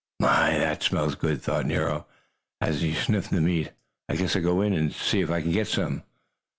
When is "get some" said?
5.53-6.01